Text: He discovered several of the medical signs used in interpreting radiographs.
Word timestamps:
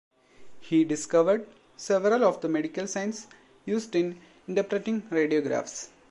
He 0.61 0.83
discovered 0.83 1.47
several 1.77 2.23
of 2.23 2.41
the 2.41 2.49
medical 2.49 2.87
signs 2.87 3.27
used 3.67 3.95
in 3.95 4.19
interpreting 4.47 5.03
radiographs. 5.11 5.89